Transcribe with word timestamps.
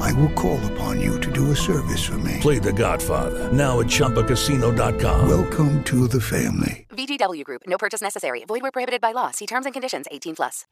I 0.00 0.12
will 0.14 0.32
call 0.34 0.58
upon 0.72 1.00
you 1.00 1.20
to 1.20 1.30
do 1.30 1.50
a 1.50 1.56
service 1.56 2.04
for 2.04 2.18
me. 2.18 2.38
Play 2.40 2.58
The 2.58 2.72
Godfather 2.72 3.52
now 3.52 3.80
at 3.80 3.86
ChumbaCasino.com. 3.86 5.28
Welcome 5.28 5.82
to 5.84 6.08
the 6.08 6.20
family. 6.20 6.86
VGW 6.90 7.44
Group. 7.44 7.62
No 7.66 7.76
purchase 7.78 8.02
necessary. 8.02 8.44
Void 8.46 8.62
where 8.62 8.72
prohibited 8.72 9.00
by 9.00 9.12
law. 9.12 9.30
See 9.30 9.46
terms 9.46 9.66
and 9.66 9.74
conditions. 9.74 10.06
18 10.10 10.36
plus. 10.36 10.66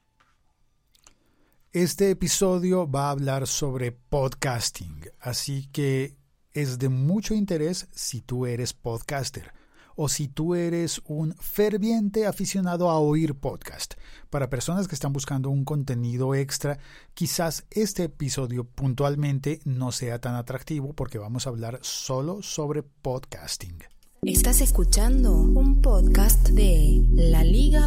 Este 1.73 2.11
episodio 2.11 2.87
va 2.87 3.09
a 3.09 3.11
hablar 3.11 3.47
sobre 3.47 3.93
podcasting, 3.93 5.11
así 5.21 5.69
que 5.73 6.17
es 6.55 6.79
de 6.79 6.89
mucho 6.89 7.35
interés 7.35 7.87
si 7.93 8.23
tú 8.23 8.47
eres 8.47 8.73
podcaster 8.73 9.56
o 9.97 10.09
si 10.09 10.29
tú 10.29 10.55
eres 10.55 11.03
un 11.07 11.35
ferviente 11.41 12.27
aficionado 12.27 12.91
a 12.91 13.01
oír 13.01 13.35
podcast. 13.35 13.95
Para 14.31 14.51
personas 14.51 14.87
que 14.87 14.95
están 14.95 15.13
buscando 15.13 15.51
un 15.51 15.65
contenido 15.65 16.35
extra, 16.35 16.79
quizás 17.15 17.65
este 17.71 18.05
episodio 18.05 18.65
puntualmente 18.65 19.61
no 19.65 19.91
sea 19.91 20.21
tan 20.21 20.35
atractivo 20.37 20.93
porque 20.93 21.19
vamos 21.19 21.47
a 21.47 21.51
hablar 21.51 21.79
solo 21.83 22.43
sobre 22.43 22.83
podcasting. 22.83 23.79
Estás 24.23 24.61
escuchando 24.61 25.33
un 25.35 25.81
podcast 25.83 26.49
de 26.49 27.03
laliga.fm. 27.13 27.87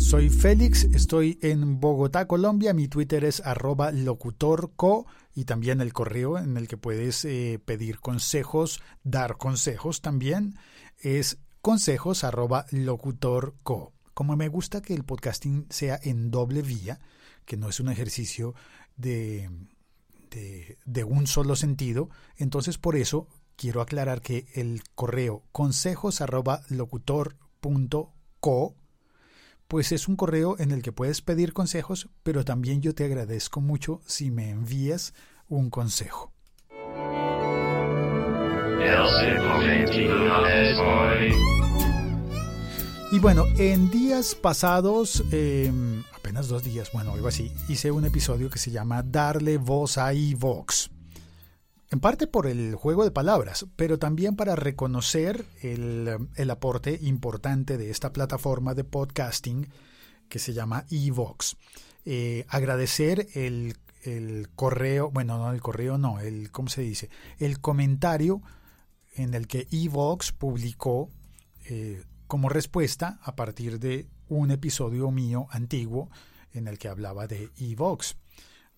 Soy 0.00 0.30
Félix, 0.30 0.84
estoy 0.84 1.38
en 1.42 1.78
Bogotá, 1.78 2.26
Colombia. 2.26 2.72
Mi 2.72 2.88
Twitter 2.88 3.24
es 3.24 3.40
arroba 3.44 3.92
locutorco 3.92 5.06
y 5.34 5.44
también 5.44 5.80
el 5.80 5.92
correo 5.92 6.38
en 6.38 6.56
el 6.56 6.66
que 6.66 6.76
puedes 6.76 7.24
eh, 7.26 7.60
pedir 7.64 8.00
consejos, 8.00 8.82
dar 9.04 9.36
consejos 9.36 10.00
también 10.00 10.56
es 10.98 11.38
consejos 11.60 12.24
arroba 12.24 12.66
locutorco. 12.70 13.92
Como 14.14 14.36
me 14.36 14.48
gusta 14.48 14.82
que 14.82 14.94
el 14.94 15.04
podcasting 15.04 15.66
sea 15.68 16.00
en 16.02 16.32
doble 16.32 16.62
vía, 16.62 16.98
que 17.44 17.56
no 17.56 17.68
es 17.68 17.78
un 17.78 17.90
ejercicio 17.90 18.54
de, 18.96 19.48
de, 20.30 21.04
un 21.04 21.28
solo 21.28 21.54
sentido, 21.54 22.08
entonces 22.36 22.78
por 22.78 22.96
eso 22.96 23.28
quiero 23.54 23.80
aclarar 23.80 24.22
que 24.22 24.46
el 24.54 24.82
correo 24.94 25.44
consejos 25.52 26.20
arroba 26.20 26.62
locutor.co 26.68 28.79
pues 29.70 29.92
es 29.92 30.08
un 30.08 30.16
correo 30.16 30.56
en 30.58 30.72
el 30.72 30.82
que 30.82 30.90
puedes 30.90 31.22
pedir 31.22 31.52
consejos, 31.52 32.08
pero 32.24 32.44
también 32.44 32.82
yo 32.82 32.92
te 32.92 33.04
agradezco 33.04 33.60
mucho 33.60 34.00
si 34.04 34.32
me 34.32 34.50
envías 34.50 35.14
un 35.46 35.70
consejo. 35.70 36.32
Y 43.12 43.18
bueno, 43.20 43.44
en 43.58 43.92
días 43.92 44.34
pasados, 44.34 45.22
eh, 45.30 45.72
apenas 46.16 46.48
dos 46.48 46.64
días, 46.64 46.90
bueno, 46.92 47.12
algo 47.12 47.28
así, 47.28 47.52
hice 47.68 47.92
un 47.92 48.04
episodio 48.04 48.50
que 48.50 48.58
se 48.58 48.72
llama 48.72 49.04
Darle 49.04 49.56
voz 49.56 49.98
a 49.98 50.12
iVox. 50.12 50.90
En 51.90 51.98
parte 51.98 52.28
por 52.28 52.46
el 52.46 52.76
juego 52.76 53.02
de 53.02 53.10
palabras, 53.10 53.66
pero 53.74 53.98
también 53.98 54.36
para 54.36 54.54
reconocer 54.54 55.44
el, 55.60 56.28
el 56.36 56.50
aporte 56.50 56.98
importante 57.02 57.78
de 57.78 57.90
esta 57.90 58.12
plataforma 58.12 58.74
de 58.74 58.84
podcasting 58.84 59.68
que 60.28 60.38
se 60.38 60.52
llama 60.52 60.86
Evox. 60.88 61.56
Eh, 62.04 62.46
agradecer 62.48 63.26
el, 63.34 63.76
el, 64.04 64.48
correo, 64.54 65.10
bueno, 65.10 65.36
no 65.36 65.52
el 65.52 65.60
correo, 65.60 65.98
no, 65.98 66.20
el, 66.20 66.52
¿cómo 66.52 66.68
se 66.68 66.82
dice? 66.82 67.10
El 67.38 67.60
comentario 67.60 68.40
en 69.14 69.34
el 69.34 69.48
que 69.48 69.66
Evox 69.72 70.30
publicó 70.30 71.10
eh, 71.66 72.04
como 72.28 72.48
respuesta 72.48 73.18
a 73.22 73.34
partir 73.34 73.80
de 73.80 74.08
un 74.28 74.52
episodio 74.52 75.10
mío 75.10 75.48
antiguo 75.50 76.08
en 76.52 76.68
el 76.68 76.78
que 76.78 76.88
hablaba 76.88 77.26
de 77.26 77.50
Evox. 77.58 78.16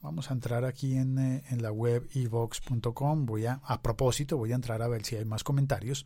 Vamos 0.03 0.31
a 0.31 0.35
entrar 0.35 0.65
aquí 0.65 0.97
en, 0.97 1.19
eh, 1.19 1.45
en 1.51 1.63
la 1.63 1.71
web 1.71 2.09
evox.com. 2.13 3.25
Voy 3.25 3.47
a, 3.47 3.61
a 3.65 3.83
propósito, 3.83 4.37
voy 4.37 4.53
a 4.53 4.57
entrar 4.57 4.83
a 4.83 4.89
ver 4.89 5.05
si 5.05 5.17
hay 5.17 5.25
más 5.25 5.45
comentarios. 5.45 6.05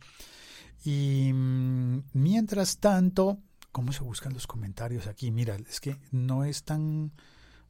Y 0.85 1.31
mmm, 1.33 2.03
mientras 2.13 2.77
tanto, 2.77 3.39
¿cómo 3.71 3.91
se 3.91 4.03
buscan 4.03 4.33
los 4.33 4.45
comentarios 4.45 5.07
aquí? 5.07 5.31
Mira, 5.31 5.55
es 5.55 5.81
que 5.81 5.97
no 6.11 6.43
es 6.43 6.63
tan 6.63 7.11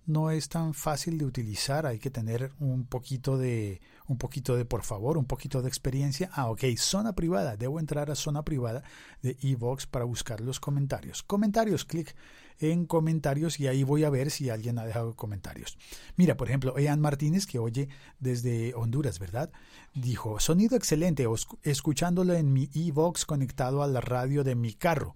no 0.08 0.32
es 0.32 0.48
tan 0.48 0.74
fácil 0.74 1.18
de 1.18 1.26
utilizar, 1.26 1.86
hay 1.86 2.00
que 2.00 2.10
tener 2.10 2.54
un 2.60 2.86
poquito 2.86 3.38
de 3.38 3.82
un 4.08 4.18
poquito 4.18 4.56
de 4.56 4.64
por 4.64 4.84
favor, 4.84 5.18
un 5.18 5.26
poquito 5.26 5.62
de 5.62 5.68
experiencia. 5.68 6.30
Ah, 6.32 6.50
ok, 6.50 6.64
zona 6.78 7.14
privada, 7.14 7.58
debo 7.58 7.78
entrar 7.78 8.10
a 8.10 8.16
zona 8.16 8.44
privada 8.44 8.84
de 9.22 9.38
Evox 9.42 9.86
para 9.86 10.06
buscar 10.06 10.40
los 10.40 10.62
comentarios. 10.62 11.24
Comentarios, 11.24 11.84
clic 11.84 12.16
en 12.60 12.86
comentarios 12.86 13.60
y 13.60 13.68
ahí 13.68 13.84
voy 13.84 14.04
a 14.04 14.10
ver 14.10 14.32
si 14.32 14.50
alguien 14.50 14.80
ha 14.80 14.86
dejado 14.86 15.16
comentarios. 15.16 15.78
Mira, 16.16 16.38
por 16.38 16.48
ejemplo, 16.48 16.78
Ean 16.78 17.00
Martínez, 17.00 17.46
que 17.46 17.60
oye 17.60 17.90
desde 18.20 18.74
Honduras, 18.74 19.20
¿verdad? 19.20 19.52
Dijo, 19.94 20.40
sonido 20.40 20.76
excelente, 20.76 21.26
escuchándolo 21.64 22.34
en 22.34 22.54
mi 22.54 22.70
Evox 22.74 23.26
conectado 23.26 23.84
a 23.84 23.88
la 23.88 24.02
radio 24.02 24.44
de 24.44 24.56
mi 24.56 24.74
carro. 24.74 25.16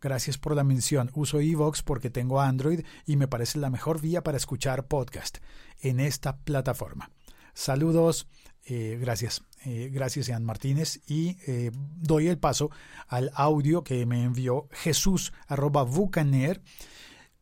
Gracias 0.00 0.36
por 0.36 0.56
la 0.56 0.64
mención. 0.64 1.10
Uso 1.14 1.40
Evox 1.40 1.82
porque 1.82 2.10
tengo 2.10 2.40
Android 2.40 2.84
y 3.06 3.16
me 3.16 3.28
parece 3.28 3.58
la 3.58 3.70
mejor 3.70 4.00
vía 4.00 4.22
para 4.24 4.36
escuchar 4.36 4.88
podcast 4.88 5.38
en 5.80 6.00
esta 6.00 6.38
plataforma. 6.38 7.10
Saludos, 7.54 8.26
eh, 8.64 8.98
gracias, 9.00 9.42
eh, 9.64 9.90
gracias 9.92 10.28
Ian 10.28 10.44
Martínez 10.44 11.00
y 11.06 11.36
eh, 11.46 11.70
doy 11.74 12.28
el 12.28 12.38
paso 12.38 12.70
al 13.06 13.30
audio 13.34 13.84
que 13.84 14.04
me 14.06 14.24
envió 14.24 14.68
Jesús 14.72 15.32
arroba 15.46 15.82
Bucaner 15.82 16.60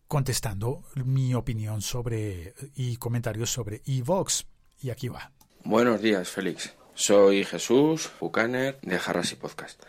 contestando 0.07 0.83
mi 1.05 1.35
opinión 1.35 1.83
sobre 1.83 2.55
y 2.75 2.97
comentarios 2.97 3.51
sobre 3.51 3.81
Evox. 3.87 4.47
Y 4.81 4.91
aquí 4.91 5.09
va. 5.09 5.31
Buenos 5.63 6.03
días, 6.03 6.29
Félix. 6.29 6.75
Soy 6.95 7.45
Jesús 7.45 8.11
Bucaner 8.19 8.79
de 8.83 8.99
Jarras 8.99 9.33
y 9.33 9.37
Podcast. 9.37 9.81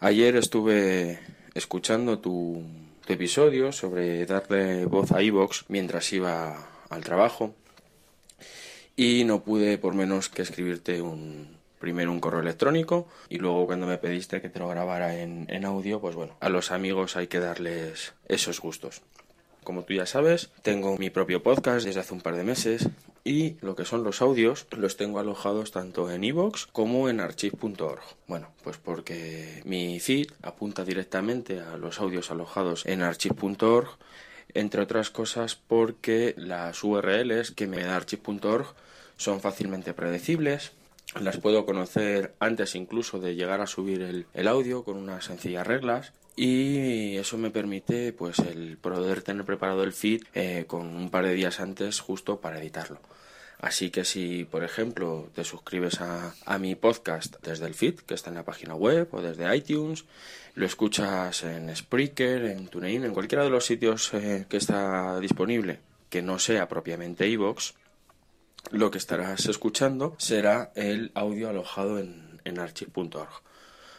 Ayer 0.00 0.36
estuve 0.36 1.18
escuchando 1.54 2.20
tu, 2.20 2.64
tu, 3.04 3.12
episodio 3.12 3.72
sobre 3.72 4.24
darle 4.26 4.86
voz 4.86 5.12
a 5.12 5.22
Evox 5.22 5.64
mientras 5.68 6.12
iba 6.12 6.68
al 6.88 7.04
trabajo 7.04 7.54
y 8.96 9.24
no 9.24 9.42
pude 9.42 9.76
por 9.78 9.94
menos 9.94 10.28
que 10.28 10.42
escribirte 10.42 11.02
un 11.02 11.63
primero 11.84 12.10
un 12.10 12.18
correo 12.18 12.40
electrónico 12.40 13.06
y 13.28 13.36
luego 13.36 13.66
cuando 13.66 13.86
me 13.86 13.98
pediste 13.98 14.40
que 14.40 14.48
te 14.48 14.58
lo 14.58 14.68
grabara 14.68 15.20
en, 15.20 15.64
audio, 15.66 16.00
pues 16.00 16.16
bueno, 16.16 16.34
a 16.40 16.48
los 16.48 16.70
amigos 16.70 17.14
hay 17.14 17.26
que 17.26 17.40
darles 17.40 18.14
esos 18.26 18.58
gustos. 18.58 19.02
Como 19.64 19.82
tú 19.82 19.92
ya 19.92 20.06
sabes, 20.06 20.50
tengo 20.62 20.96
mi 20.96 21.10
propio 21.10 21.42
podcast 21.42 21.84
desde 21.84 22.00
hace 22.00 22.14
un 22.14 22.22
par 22.22 22.36
de 22.36 22.42
meses 22.42 22.88
y 23.22 23.56
lo 23.60 23.76
que 23.76 23.84
son 23.84 24.02
los 24.02 24.22
audios 24.22 24.66
los 24.70 24.96
tengo 24.96 25.18
alojados 25.18 25.72
tanto 25.72 26.10
en 26.10 26.24
iVoox 26.24 26.68
como 26.72 27.10
en 27.10 27.20
archive.org. 27.20 28.00
Bueno, 28.28 28.48
pues 28.62 28.78
porque 28.78 29.60
mi 29.66 30.00
feed 30.00 30.28
apunta 30.40 30.86
directamente 30.86 31.60
a 31.60 31.76
los 31.76 32.00
audios 32.00 32.30
alojados 32.30 32.86
en 32.86 33.02
archive.org, 33.02 33.90
entre 34.54 34.80
otras 34.80 35.10
cosas 35.10 35.54
porque 35.54 36.32
las 36.38 36.82
URLs 36.82 37.50
que 37.50 37.66
me 37.66 37.82
da 37.82 37.96
archive.org 37.96 38.68
son 39.18 39.42
fácilmente 39.42 39.92
predecibles, 39.92 40.72
las 41.20 41.38
puedo 41.38 41.64
conocer 41.64 42.34
antes 42.38 42.74
incluso 42.74 43.18
de 43.18 43.34
llegar 43.34 43.60
a 43.60 43.66
subir 43.66 44.26
el, 44.32 44.48
audio 44.48 44.84
con 44.84 44.96
unas 44.96 45.24
sencillas 45.24 45.66
reglas 45.66 46.12
y 46.36 47.16
eso 47.16 47.38
me 47.38 47.50
permite 47.50 48.12
pues 48.12 48.38
el 48.40 48.76
poder 48.76 49.22
tener 49.22 49.44
preparado 49.44 49.84
el 49.84 49.92
feed 49.92 50.24
eh, 50.34 50.64
con 50.66 50.86
un 50.94 51.10
par 51.10 51.24
de 51.24 51.34
días 51.34 51.60
antes 51.60 52.00
justo 52.00 52.40
para 52.40 52.60
editarlo. 52.60 52.98
Así 53.60 53.90
que 53.90 54.04
si, 54.04 54.44
por 54.44 54.62
ejemplo, 54.62 55.30
te 55.34 55.44
suscribes 55.44 56.00
a, 56.00 56.34
a, 56.44 56.58
mi 56.58 56.74
podcast 56.74 57.36
desde 57.40 57.66
el 57.66 57.74
feed, 57.74 58.00
que 58.00 58.12
está 58.12 58.28
en 58.28 58.36
la 58.36 58.44
página 58.44 58.74
web, 58.74 59.08
o 59.12 59.22
desde 59.22 59.56
iTunes, 59.56 60.04
lo 60.54 60.66
escuchas 60.66 61.44
en 61.44 61.74
Spreaker, 61.74 62.44
en 62.44 62.68
TuneIn, 62.68 63.04
en 63.04 63.14
cualquiera 63.14 63.44
de 63.44 63.50
los 63.50 63.64
sitios 63.64 64.12
eh, 64.12 64.44
que 64.48 64.58
está 64.58 65.18
disponible, 65.18 65.78
que 66.10 66.20
no 66.20 66.38
sea 66.38 66.68
propiamente 66.68 67.26
iVoox, 67.26 67.72
lo 68.70 68.90
que 68.90 68.98
estarás 68.98 69.46
escuchando 69.46 70.14
será 70.18 70.72
el 70.74 71.12
audio 71.14 71.48
alojado 71.48 71.98
en, 71.98 72.40
en 72.44 72.58
archive.org. 72.58 73.42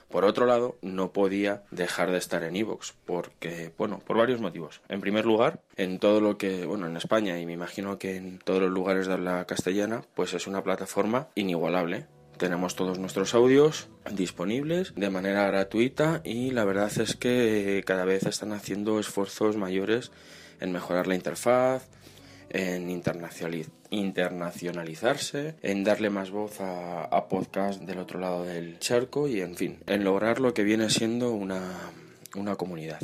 Por 0.09 0.23
otro 0.23 0.45
lado, 0.45 0.77
no 0.81 1.11
podía 1.11 1.63
dejar 1.71 2.11
de 2.11 2.17
estar 2.17 2.43
en 2.43 2.55
iVoox, 2.55 2.93
porque, 3.05 3.73
bueno, 3.77 3.99
por 3.99 4.17
varios 4.17 4.39
motivos. 4.39 4.81
En 4.87 5.01
primer 5.01 5.25
lugar, 5.25 5.61
en 5.75 5.99
todo 5.99 6.21
lo 6.21 6.37
que, 6.37 6.65
bueno, 6.65 6.87
en 6.87 6.95
España 6.95 7.39
y 7.39 7.45
me 7.45 7.53
imagino 7.53 7.97
que 7.97 8.15
en 8.15 8.39
todos 8.39 8.61
los 8.61 8.71
lugares 8.71 9.07
de 9.07 9.13
habla 9.13 9.45
castellana, 9.45 10.03
pues 10.13 10.33
es 10.33 10.47
una 10.47 10.63
plataforma 10.63 11.27
inigualable. 11.35 12.05
Tenemos 12.37 12.75
todos 12.75 12.99
nuestros 12.99 13.33
audios 13.33 13.87
disponibles 14.11 14.93
de 14.95 15.09
manera 15.09 15.47
gratuita 15.47 16.21
y 16.23 16.51
la 16.51 16.65
verdad 16.65 16.91
es 16.99 17.15
que 17.15 17.81
cada 17.85 18.05
vez 18.05 18.25
están 18.25 18.51
haciendo 18.51 18.99
esfuerzos 18.99 19.57
mayores 19.57 20.11
en 20.59 20.71
mejorar 20.71 21.07
la 21.07 21.15
interfaz, 21.15 21.87
en 22.55 22.89
internacionalizarse, 23.89 25.55
en 25.61 25.83
darle 25.83 26.09
más 26.09 26.31
voz 26.31 26.61
a, 26.61 27.03
a 27.03 27.27
podcast 27.27 27.81
del 27.81 27.99
otro 27.99 28.17
lado 28.19 28.45
del 28.45 28.79
charco 28.79 29.27
y, 29.27 29.41
en 29.41 29.57
fin, 29.57 29.79
en 29.87 30.05
lograr 30.05 30.39
lo 30.39 30.53
que 30.53 30.63
viene 30.63 30.89
siendo 30.89 31.31
una, 31.31 31.91
una 32.33 32.55
comunidad. 32.55 33.01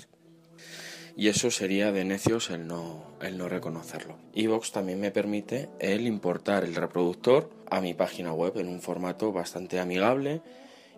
Y 1.17 1.27
eso 1.27 1.51
sería 1.51 1.91
de 1.91 2.05
necios 2.05 2.49
el 2.49 2.65
no, 2.65 3.03
el 3.21 3.37
no 3.37 3.49
reconocerlo. 3.49 4.15
Evox 4.33 4.71
también 4.71 5.01
me 5.01 5.11
permite 5.11 5.67
el 5.79 6.07
importar 6.07 6.63
el 6.63 6.73
reproductor 6.73 7.49
a 7.69 7.81
mi 7.81 7.93
página 7.93 8.31
web 8.31 8.57
en 8.57 8.69
un 8.69 8.81
formato 8.81 9.33
bastante 9.33 9.81
amigable 9.81 10.41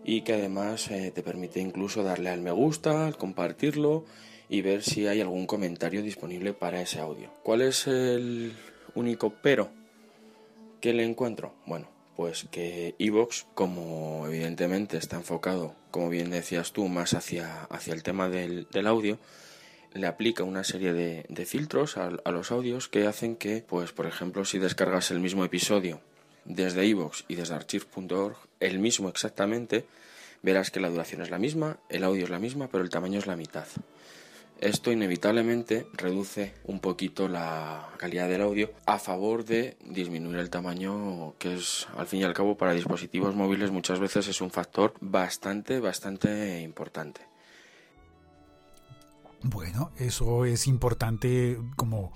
y 0.06 0.22
que 0.22 0.34
además 0.34 0.92
eh, 0.92 1.10
te 1.10 1.24
permite 1.24 1.60
incluso 1.60 2.04
darle 2.04 2.30
al 2.30 2.42
me 2.42 2.52
gusta, 2.52 3.08
al 3.08 3.18
compartirlo 3.18 4.06
y 4.50 4.62
ver 4.62 4.84
si 4.84 5.08
hay 5.08 5.22
algún 5.22 5.48
comentario 5.48 6.02
disponible 6.02 6.54
para 6.54 6.82
ese 6.82 7.00
audio. 7.00 7.30
¿Cuál 7.44 7.62
es 7.62 7.88
el 7.88 8.54
único 8.96 9.34
pero 9.42 9.70
que 10.82 10.94
le 10.94 11.04
encuentro? 11.04 11.54
Bueno, 11.66 11.88
pues 12.16 12.46
que 12.52 12.96
Evox, 13.00 13.48
como 13.56 14.28
evidentemente 14.28 14.98
está 14.98 15.18
enfocado, 15.18 15.76
como 15.92 16.10
bien 16.10 16.30
decías 16.30 16.72
tú, 16.72 16.88
más 16.88 17.14
hacia, 17.14 17.64
hacia 17.66 17.94
el 17.94 18.04
tema 18.04 18.30
del, 18.30 18.68
del 18.72 18.88
audio, 18.88 19.18
le 19.94 20.08
aplica 20.08 20.44
una 20.44 20.64
serie 20.64 20.94
de, 20.94 21.26
de 21.30 21.46
filtros 21.46 21.98
a, 21.98 22.12
a, 22.24 22.32
los 22.32 22.52
audios 22.52 22.88
que 22.88 23.08
hacen 23.08 23.36
que, 23.36 23.64
pues 23.68 23.92
por 23.92 24.06
ejemplo, 24.06 24.46
si 24.46 24.60
descargas 24.60 25.12
el 25.12 25.20
mismo 25.20 25.46
episodio 25.46 26.02
desde 26.46 26.86
Evox 26.86 27.26
y 27.28 27.36
desde 27.36 27.56
archive.org, 27.56 28.38
el 28.60 28.80
mismo 28.80 29.10
exactamente, 29.10 29.86
verás 30.42 30.72
que 30.72 30.80
la 30.80 30.90
duración 30.90 31.22
es 31.22 31.30
la 31.30 31.40
misma, 31.40 31.78
el 31.90 32.04
audio 32.04 32.24
es 32.24 32.30
la 32.30 32.40
misma, 32.40 32.68
pero 32.68 32.84
el 32.84 32.90
tamaño 32.90 33.20
es 33.20 33.28
la 33.28 33.36
mitad. 33.36 33.68
Esto 34.64 34.94
inevitablemente 34.94 35.88
reduce 35.92 36.54
un 36.64 36.80
poquito 36.80 37.28
la 37.28 37.90
calidad 37.98 38.30
del 38.30 38.44
audio 38.44 38.72
a 38.86 38.98
favor 38.98 39.44
de 39.44 39.76
disminuir 39.84 40.38
el 40.38 40.50
tamaño, 40.50 41.34
que 41.38 41.56
es 41.56 41.86
al 41.98 42.08
fin 42.08 42.22
y 42.22 42.24
al 42.24 42.34
cabo 42.34 42.56
para 42.56 42.72
dispositivos 42.72 43.36
móviles 43.36 43.72
muchas 43.72 44.00
veces 44.00 44.30
es 44.30 44.40
un 44.40 44.52
factor 44.52 44.94
bastante, 45.02 45.82
bastante 45.82 46.62
importante. 46.62 47.28
Bueno, 49.42 49.92
eso 49.98 50.46
es 50.46 50.66
importante 50.68 51.60
como 51.76 52.14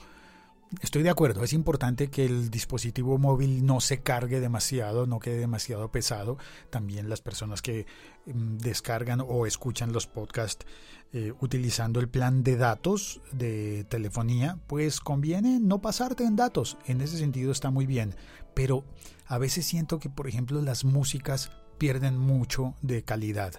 Estoy 0.82 1.02
de 1.02 1.10
acuerdo, 1.10 1.44
es 1.46 1.54
importante 1.54 2.10
que 2.10 2.26
el 2.26 2.50
dispositivo 2.50 3.18
móvil 3.18 3.66
no 3.66 3.80
se 3.80 4.02
cargue 4.02 4.42
demasiado, 4.42 5.08
no 5.08 5.20
quede 5.20 5.38
demasiado 5.38 5.92
pesado. 5.92 6.38
También 6.70 7.10
las 7.10 7.22
personas 7.22 7.62
que 7.62 7.86
mm, 8.26 8.58
descargan 8.58 9.22
o 9.26 9.46
escuchan 9.46 9.94
los 9.94 10.08
podcasts 10.08 10.66
eh, 11.14 11.32
utilizando 11.40 12.02
el 12.02 12.10
plan 12.10 12.44
de 12.44 12.58
datos 12.58 13.22
de 13.32 13.86
telefonía, 13.86 14.60
pues 14.68 15.00
conviene 15.00 15.60
no 15.62 15.80
pasarte 15.80 16.26
en 16.26 16.36
datos. 16.36 16.78
En 16.86 17.00
ese 17.00 17.18
sentido 17.18 17.54
está 17.54 17.72
muy 17.72 17.86
bien. 17.86 18.16
Pero 18.54 18.84
a 19.26 19.38
veces 19.38 19.66
siento 19.66 20.00
que, 20.00 20.10
por 20.10 20.28
ejemplo, 20.28 20.62
las 20.62 20.84
músicas 20.84 21.50
pierden 21.78 22.18
mucho 22.18 22.76
de 22.82 23.04
calidad. 23.04 23.54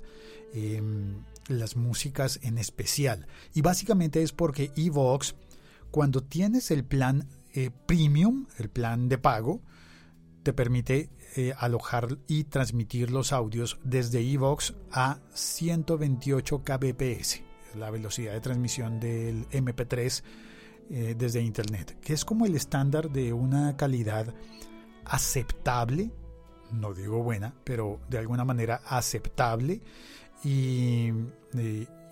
Eh, 0.53 0.83
las 1.47 1.75
músicas 1.77 2.39
en 2.43 2.59
especial. 2.59 3.27
Y 3.55 3.63
básicamente 3.63 4.23
es 4.23 4.33
porque 4.33 4.73
Evox 4.77 5.35
cuando 5.91 6.23
tienes 6.23 6.71
el 6.71 6.85
plan 6.85 7.29
eh, 7.55 7.71
premium, 7.87 8.47
el 8.59 8.69
plan 8.69 9.09
de 9.09 9.19
pago, 9.19 9.63
te 10.43 10.53
permite 10.53 11.11
eh, 11.37 11.55
alojar 11.59 12.19
y 12.27 12.45
transmitir 12.45 13.11
los 13.11 13.33
audios 13.33 13.79
desde 13.85 14.21
Evox 14.21 14.75
a 14.93 15.19
128 15.35 16.63
kbps, 16.63 17.43
la 17.77 17.91
velocidad 17.91 18.33
de 18.33 18.41
transmisión 18.41 19.01
del 19.01 19.49
MP3 19.49 20.23
eh, 20.91 21.15
desde 21.17 21.43
Internet, 21.43 21.99
que 22.01 22.13
es 22.13 22.25
como 22.25 22.47
el 22.47 22.55
estándar 22.55 23.11
de 23.11 23.33
una 23.33 23.77
calidad 23.77 24.35
aceptable, 25.05 26.11
no 26.73 26.95
digo 26.95 27.23
buena, 27.23 27.55
pero 27.65 28.01
de 28.09 28.19
alguna 28.19 28.45
manera 28.45 28.83
aceptable 28.87 29.81
y, 30.45 31.11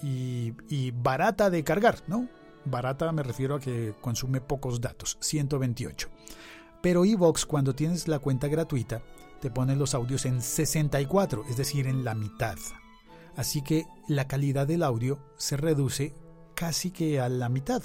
y, 0.03 0.55
y 0.69 0.91
barata 0.91 1.51
de 1.51 1.63
cargar, 1.63 2.03
¿no? 2.07 2.29
Barata 2.67 3.11
me 3.13 3.23
refiero 3.23 3.55
a 3.55 3.61
que 3.61 3.95
consume 4.01 4.41
pocos 4.41 4.81
datos, 4.81 5.17
128. 5.21 6.09
Pero 6.83 7.05
Evox 7.05 7.47
cuando 7.47 7.75
tienes 7.75 8.09
la 8.09 8.19
cuenta 8.19 8.49
gratuita 8.49 9.03
te 9.41 9.51
pone 9.51 9.77
los 9.77 9.95
audios 9.95 10.25
en 10.27 10.43
64, 10.43 11.45
es 11.49 11.57
decir, 11.57 11.87
en 11.87 12.05
la 12.05 12.15
mitad. 12.15 12.57
Así 13.37 13.63
que 13.63 13.87
la 14.09 14.27
calidad 14.27 14.67
del 14.67 14.83
audio 14.83 15.19
se 15.37 15.57
reduce 15.57 16.15
casi 16.55 16.91
que 16.91 17.21
a 17.21 17.29
la 17.29 17.49
mitad 17.49 17.83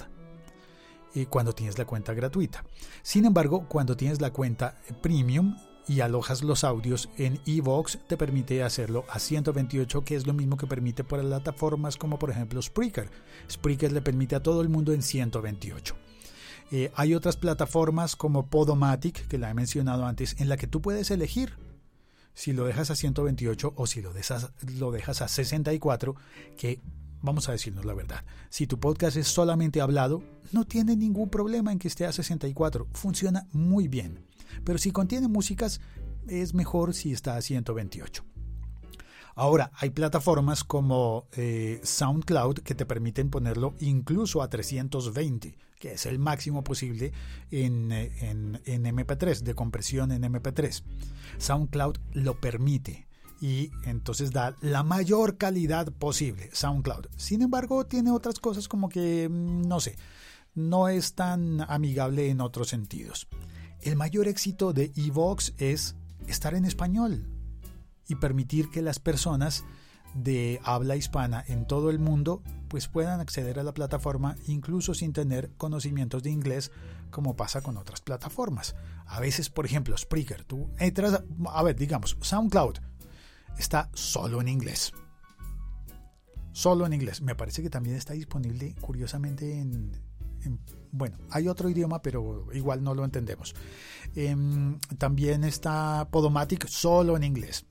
eh, 1.14 1.26
cuando 1.26 1.52
tienes 1.52 1.78
la 1.78 1.84
cuenta 1.84 2.14
gratuita. 2.14 2.64
Sin 3.02 3.26
embargo, 3.26 3.66
cuando 3.68 3.96
tienes 3.96 4.20
la 4.20 4.32
cuenta 4.32 4.80
premium 5.02 5.56
y 5.88 6.00
alojas 6.00 6.42
los 6.42 6.64
audios 6.64 7.08
en 7.16 7.40
Evox, 7.46 7.98
te 8.06 8.16
permite 8.16 8.62
hacerlo 8.62 9.04
a 9.08 9.18
128, 9.18 10.02
que 10.02 10.16
es 10.16 10.26
lo 10.26 10.32
mismo 10.32 10.56
que 10.56 10.66
permite 10.66 11.04
por 11.04 11.20
plataformas 11.20 11.96
como 11.96 12.18
por 12.18 12.30
ejemplo 12.30 12.62
Spreaker. 12.62 13.10
Spreaker 13.50 13.92
le 13.92 14.02
permite 14.02 14.36
a 14.36 14.42
todo 14.42 14.62
el 14.62 14.68
mundo 14.68 14.92
en 14.92 15.02
128. 15.02 15.96
Eh, 16.70 16.90
hay 16.94 17.14
otras 17.14 17.36
plataformas 17.36 18.16
como 18.16 18.46
Podomatic, 18.46 19.28
que 19.28 19.38
la 19.38 19.50
he 19.50 19.54
mencionado 19.54 20.06
antes, 20.06 20.40
en 20.40 20.48
la 20.48 20.56
que 20.56 20.66
tú 20.66 20.80
puedes 20.80 21.10
elegir 21.10 21.58
si 22.34 22.52
lo 22.52 22.64
dejas 22.64 22.90
a 22.90 22.96
128 22.96 23.74
o 23.76 23.86
si 23.86 24.00
lo 24.00 24.12
dejas, 24.12 24.52
lo 24.78 24.90
dejas 24.90 25.20
a 25.20 25.28
64, 25.28 26.16
que 26.56 26.80
vamos 27.22 27.48
a 27.48 27.52
decirnos 27.52 27.84
la 27.84 27.94
verdad, 27.94 28.24
si 28.50 28.66
tu 28.66 28.78
podcast 28.78 29.16
es 29.16 29.28
solamente 29.28 29.80
hablado, 29.80 30.22
no 30.52 30.64
tiene 30.66 30.96
ningún 30.96 31.30
problema 31.30 31.72
en 31.72 31.78
que 31.78 31.88
esté 31.88 32.04
a 32.04 32.12
64, 32.12 32.88
funciona 32.92 33.46
muy 33.52 33.88
bien. 33.88 34.26
Pero 34.64 34.78
si 34.78 34.90
contiene 34.90 35.28
músicas, 35.28 35.80
es 36.28 36.54
mejor 36.54 36.94
si 36.94 37.12
está 37.12 37.36
a 37.36 37.42
128. 37.42 38.24
Ahora, 39.34 39.70
hay 39.74 39.90
plataformas 39.90 40.62
como 40.62 41.26
eh, 41.32 41.80
SoundCloud 41.82 42.58
que 42.58 42.74
te 42.74 42.84
permiten 42.84 43.30
ponerlo 43.30 43.74
incluso 43.80 44.42
a 44.42 44.50
320, 44.50 45.56
que 45.78 45.92
es 45.92 46.04
el 46.04 46.18
máximo 46.18 46.62
posible 46.62 47.12
en, 47.50 47.92
eh, 47.92 48.12
en, 48.20 48.60
en 48.66 48.84
MP3, 48.84 49.40
de 49.40 49.54
compresión 49.54 50.12
en 50.12 50.22
MP3. 50.24 50.82
SoundCloud 51.38 51.96
lo 52.12 52.38
permite 52.40 53.06
y 53.42 53.72
entonces 53.82 54.30
da 54.30 54.54
la 54.60 54.84
mayor 54.84 55.36
calidad 55.36 55.92
posible, 55.92 56.48
SoundCloud. 56.52 57.06
Sin 57.16 57.42
embargo, 57.42 57.84
tiene 57.84 58.12
otras 58.12 58.38
cosas 58.38 58.68
como 58.68 58.88
que, 58.88 59.28
mm, 59.28 59.62
no 59.66 59.80
sé, 59.80 59.96
no 60.54 60.86
es 60.88 61.14
tan 61.14 61.60
amigable 61.62 62.30
en 62.30 62.40
otros 62.40 62.68
sentidos. 62.68 63.26
El 63.80 63.96
mayor 63.96 64.28
éxito 64.28 64.72
de 64.72 64.92
Evox 64.94 65.54
es 65.58 65.96
estar 66.28 66.54
en 66.54 66.64
español 66.64 67.26
y 68.06 68.14
permitir 68.14 68.70
que 68.70 68.80
las 68.80 69.00
personas 69.00 69.64
de 70.14 70.60
habla 70.62 70.94
hispana 70.94 71.42
en 71.48 71.66
todo 71.66 71.90
el 71.90 71.98
mundo 71.98 72.42
pues 72.68 72.86
puedan 72.86 73.18
acceder 73.18 73.58
a 73.58 73.64
la 73.64 73.74
plataforma 73.74 74.36
incluso 74.46 74.94
sin 74.94 75.12
tener 75.12 75.50
conocimientos 75.56 76.22
de 76.22 76.30
inglés 76.30 76.70
como 77.10 77.34
pasa 77.34 77.60
con 77.60 77.76
otras 77.76 78.02
plataformas. 78.02 78.76
A 79.06 79.18
veces, 79.18 79.50
por 79.50 79.66
ejemplo, 79.66 79.96
Spreaker, 79.96 80.44
tú 80.44 80.70
entras, 80.78 81.24
a 81.50 81.62
ver, 81.64 81.76
digamos, 81.76 82.16
SoundCloud 82.20 82.78
está 83.58 83.90
solo 83.94 84.40
en 84.40 84.48
inglés. 84.48 84.92
Solo 86.52 86.86
en 86.86 86.92
inglés. 86.92 87.22
Me 87.22 87.34
parece 87.34 87.62
que 87.62 87.70
también 87.70 87.96
está 87.96 88.12
disponible 88.12 88.74
curiosamente 88.80 89.58
en, 89.58 89.92
en 90.42 90.60
bueno, 90.92 91.16
hay 91.30 91.48
otro 91.48 91.70
idioma, 91.70 92.02
pero 92.02 92.46
igual 92.52 92.84
no 92.84 92.94
lo 92.94 93.04
entendemos. 93.04 93.54
Eh, 94.14 94.36
también 94.98 95.42
está 95.42 96.06
Podomatic 96.10 96.66
solo 96.68 97.16
en 97.16 97.24
inglés. 97.24 97.64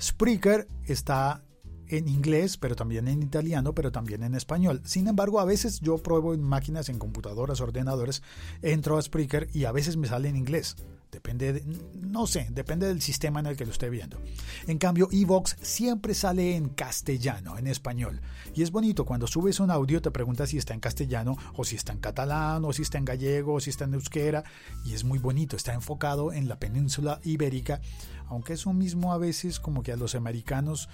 Spreaker 0.00 0.68
está 0.84 1.42
en 1.88 2.08
inglés, 2.08 2.56
pero 2.56 2.76
también 2.76 3.08
en 3.08 3.22
italiano, 3.22 3.74
pero 3.74 3.90
también 3.90 4.22
en 4.22 4.36
español. 4.36 4.80
Sin 4.84 5.08
embargo, 5.08 5.40
a 5.40 5.44
veces 5.44 5.80
yo 5.80 5.98
pruebo 5.98 6.34
en 6.34 6.42
máquinas, 6.42 6.88
en 6.88 7.00
computadoras, 7.00 7.60
ordenadores, 7.60 8.22
entro 8.62 8.96
a 8.96 9.02
Spreaker 9.02 9.48
y 9.52 9.64
a 9.64 9.72
veces 9.72 9.96
me 9.96 10.06
sale 10.06 10.28
en 10.28 10.36
inglés. 10.36 10.76
Depende, 11.10 11.54
de, 11.54 11.64
no 11.94 12.26
sé, 12.26 12.48
depende 12.50 12.86
del 12.86 13.00
sistema 13.00 13.40
en 13.40 13.46
el 13.46 13.56
que 13.56 13.64
lo 13.64 13.72
esté 13.72 13.88
viendo. 13.88 14.20
En 14.66 14.76
cambio, 14.76 15.08
Evox 15.10 15.56
siempre 15.62 16.12
sale 16.12 16.54
en 16.54 16.68
castellano, 16.68 17.56
en 17.56 17.66
español. 17.66 18.20
Y 18.54 18.62
es 18.62 18.70
bonito, 18.70 19.06
cuando 19.06 19.26
subes 19.26 19.58
un 19.58 19.70
audio 19.70 20.02
te 20.02 20.10
preguntas 20.10 20.50
si 20.50 20.58
está 20.58 20.74
en 20.74 20.80
castellano, 20.80 21.36
o 21.54 21.64
si 21.64 21.76
está 21.76 21.92
en 21.92 22.00
catalán, 22.00 22.64
o 22.64 22.72
si 22.74 22.82
está 22.82 22.98
en 22.98 23.06
gallego, 23.06 23.54
o 23.54 23.60
si 23.60 23.70
está 23.70 23.84
en 23.84 23.94
euskera. 23.94 24.44
Y 24.84 24.92
es 24.92 25.04
muy 25.04 25.18
bonito, 25.18 25.56
está 25.56 25.72
enfocado 25.72 26.32
en 26.32 26.46
la 26.46 26.58
península 26.58 27.20
ibérica, 27.24 27.80
aunque 28.26 28.52
eso 28.52 28.74
mismo 28.74 29.12
a 29.14 29.18
veces 29.18 29.60
como 29.60 29.82
que 29.82 29.92
a 29.92 29.96
los 29.96 30.14
americanos 30.14 30.90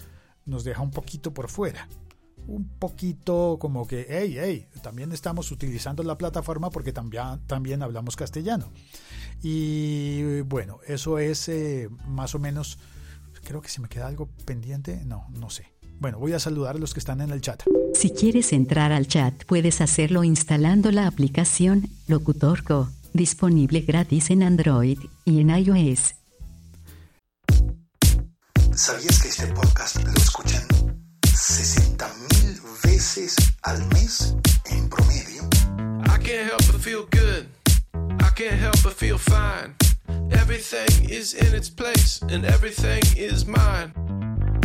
nos 0.46 0.62
deja 0.62 0.82
un 0.82 0.92
poquito 0.92 1.34
por 1.34 1.48
fuera 1.48 1.88
un 2.46 2.68
poquito 2.78 3.58
como 3.60 3.86
que, 3.86 4.06
hey, 4.08 4.36
hey, 4.38 4.66
también 4.82 5.12
estamos 5.12 5.50
utilizando 5.50 6.02
la 6.02 6.18
plataforma 6.18 6.70
porque 6.70 6.92
también, 6.92 7.40
también 7.46 7.82
hablamos 7.82 8.16
castellano. 8.16 8.70
Y 9.46 10.40
bueno, 10.40 10.78
eso 10.86 11.18
es 11.18 11.50
eh, 11.50 11.90
más 12.08 12.34
o 12.34 12.38
menos, 12.38 12.78
creo 13.44 13.60
que 13.60 13.68
si 13.68 13.82
me 13.82 13.90
queda 13.90 14.06
algo 14.06 14.26
pendiente, 14.46 15.02
no, 15.04 15.26
no 15.38 15.50
sé. 15.50 15.66
Bueno, 16.00 16.18
voy 16.18 16.32
a 16.32 16.38
saludar 16.38 16.76
a 16.76 16.78
los 16.78 16.94
que 16.94 17.00
están 17.00 17.20
en 17.20 17.30
el 17.30 17.42
chat. 17.42 17.62
Si 17.92 18.10
quieres 18.10 18.54
entrar 18.54 18.90
al 18.90 19.06
chat, 19.06 19.34
puedes 19.44 19.82
hacerlo 19.82 20.24
instalando 20.24 20.90
la 20.90 21.06
aplicación 21.06 21.90
Locutorco, 22.08 22.88
disponible 23.12 23.82
gratis 23.82 24.30
en 24.30 24.42
Android 24.42 24.98
y 25.26 25.40
en 25.40 25.50
iOS. 25.50 26.14
¿Sabías 28.74 29.22
que 29.22 29.28
este 29.28 29.46
podcast 29.48 30.02
lo 30.02 30.10
escuchan 30.14 30.62
60 31.22 32.08
mil 32.30 32.60
veces 32.82 33.36
al 33.62 33.86
mes 33.88 34.34
en 34.70 34.88
promedio? 34.88 35.42
I 36.06 36.18
can't 36.18 36.50
help 36.50 36.72
but 36.72 36.80
feel 36.80 37.06
good. 37.12 37.53
Can't 38.36 38.58
help 38.58 38.82
but 38.82 38.94
feel 38.94 39.16
fine. 39.16 39.76
Everything 40.32 41.08
is 41.08 41.34
in 41.34 41.54
its 41.54 41.70
place 41.70 42.20
and 42.22 42.44
everything 42.44 43.00
is 43.16 43.46
mine. 43.46 43.92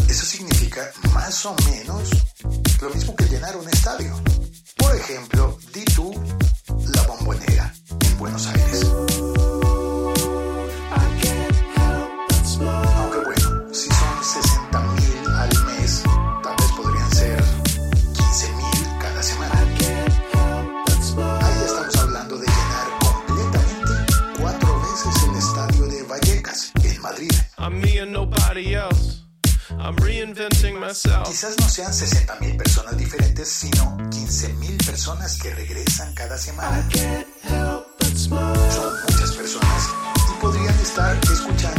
Eso 0.09 0.25
significa 0.25 0.91
más 1.13 1.45
o 1.45 1.55
menos 1.69 2.09
lo 2.81 2.89
mismo 2.89 3.15
que 3.15 3.25
llenar 3.25 3.55
un 3.57 3.67
estadio. 3.69 4.11
Por 4.75 4.95
ejemplo, 4.95 5.59
di 5.71 5.85
tú 5.85 6.11
la 6.95 7.03
bombonera 7.03 7.71
en 8.05 8.17
Buenos 8.17 8.47
Aires. 8.47 9.58
I'm 27.69 27.81
me 27.81 27.99
and 27.99 28.11
nobody 28.11 28.73
else. 28.73 29.25
I'm 29.77 29.95
reinventing 29.97 30.79
myself. 30.79 31.27
Quizás 31.27 31.55
no 31.59 31.69
sean 31.69 31.93
60 31.93 32.39
mil 32.41 32.57
personas 32.57 32.97
diferentes, 32.97 33.47
sino 33.47 33.95
15 34.09 34.53
mil 34.55 34.75
personas 34.77 35.37
que 35.37 35.53
regresan 35.53 36.11
cada 36.15 36.35
semana. 36.35 36.89
Son 38.15 38.93
muchas 39.07 39.31
personas 39.35 39.89
y 40.31 40.41
podrían 40.41 40.79
estar 40.79 41.15
escuchando 41.31 41.78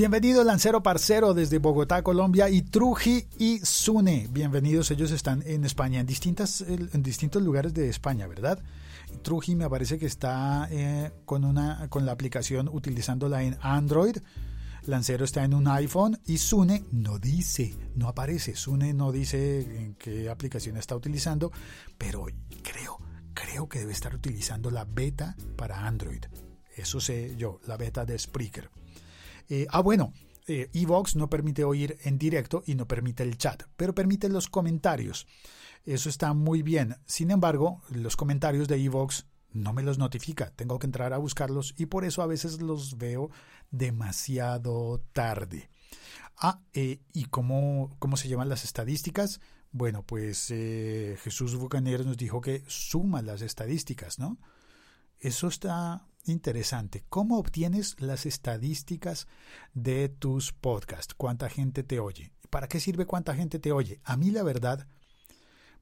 Bienvenido 0.00 0.42
Lancero 0.44 0.82
Parcero 0.82 1.34
desde 1.34 1.58
Bogotá, 1.58 2.00
Colombia 2.02 2.48
y 2.48 2.62
Truji 2.62 3.26
y 3.38 3.58
Sune. 3.58 4.28
Bienvenidos, 4.30 4.90
ellos 4.90 5.10
están 5.10 5.42
en 5.44 5.62
España, 5.66 6.00
en, 6.00 6.06
distintas, 6.06 6.62
en 6.62 7.02
distintos 7.02 7.42
lugares 7.42 7.74
de 7.74 7.90
España, 7.90 8.26
¿verdad? 8.26 8.62
Truji 9.20 9.56
me 9.56 9.68
parece 9.68 9.98
que 9.98 10.06
está 10.06 10.68
eh, 10.70 11.12
con, 11.26 11.44
una, 11.44 11.86
con 11.90 12.06
la 12.06 12.12
aplicación 12.12 12.70
utilizándola 12.72 13.42
en 13.42 13.58
Android. 13.60 14.16
Lancero 14.86 15.26
está 15.26 15.44
en 15.44 15.52
un 15.52 15.68
iPhone 15.68 16.18
y 16.24 16.38
Sune 16.38 16.82
no 16.92 17.18
dice, 17.18 17.74
no 17.94 18.08
aparece. 18.08 18.56
Sune 18.56 18.94
no 18.94 19.12
dice 19.12 19.82
en 19.82 19.96
qué 19.96 20.30
aplicación 20.30 20.78
está 20.78 20.96
utilizando, 20.96 21.52
pero 21.98 22.24
creo, 22.62 22.96
creo 23.34 23.68
que 23.68 23.80
debe 23.80 23.92
estar 23.92 24.14
utilizando 24.14 24.70
la 24.70 24.86
beta 24.86 25.36
para 25.58 25.86
Android. 25.86 26.24
Eso 26.74 27.00
sé 27.00 27.36
yo, 27.36 27.60
la 27.66 27.76
beta 27.76 28.06
de 28.06 28.18
Spreaker. 28.18 28.70
Eh, 29.50 29.66
ah, 29.68 29.80
bueno, 29.80 30.14
eh, 30.46 30.70
Evox 30.72 31.16
no 31.16 31.28
permite 31.28 31.64
oír 31.64 31.98
en 32.04 32.18
directo 32.18 32.62
y 32.64 32.76
no 32.76 32.86
permite 32.86 33.24
el 33.24 33.36
chat, 33.36 33.64
pero 33.76 33.94
permite 33.94 34.28
los 34.28 34.48
comentarios. 34.48 35.26
Eso 35.84 36.08
está 36.08 36.32
muy 36.34 36.62
bien. 36.62 36.96
Sin 37.04 37.32
embargo, 37.32 37.82
los 37.90 38.16
comentarios 38.16 38.68
de 38.68 38.76
Evox 38.76 39.26
no 39.52 39.72
me 39.72 39.82
los 39.82 39.98
notifica. 39.98 40.50
Tengo 40.54 40.78
que 40.78 40.86
entrar 40.86 41.12
a 41.12 41.18
buscarlos 41.18 41.74
y 41.76 41.86
por 41.86 42.04
eso 42.04 42.22
a 42.22 42.28
veces 42.28 42.62
los 42.62 42.96
veo 42.96 43.30
demasiado 43.72 45.02
tarde. 45.12 45.68
Ah, 46.36 46.60
eh, 46.72 47.00
¿y 47.12 47.24
cómo, 47.24 47.96
cómo 47.98 48.16
se 48.16 48.28
llaman 48.28 48.48
las 48.48 48.64
estadísticas? 48.64 49.40
Bueno, 49.72 50.04
pues 50.04 50.46
Jesús 50.48 51.54
Bucanero 51.56 52.02
nos 52.04 52.16
dijo 52.16 52.40
que 52.40 52.64
suma 52.66 53.22
las 53.22 53.40
estadísticas, 53.40 54.18
¿no? 54.18 54.38
Eso 55.20 55.46
está 55.46 56.09
interesante. 56.24 57.04
¿Cómo 57.08 57.38
obtienes 57.38 57.96
las 58.00 58.26
estadísticas 58.26 59.26
de 59.74 60.08
tus 60.08 60.52
podcasts? 60.52 61.14
¿Cuánta 61.14 61.48
gente 61.48 61.82
te 61.82 62.00
oye? 62.00 62.32
¿Para 62.50 62.68
qué 62.68 62.80
sirve 62.80 63.06
cuánta 63.06 63.34
gente 63.34 63.58
te 63.58 63.72
oye? 63.72 64.00
A 64.04 64.16
mí 64.16 64.30
la 64.30 64.42
verdad 64.42 64.86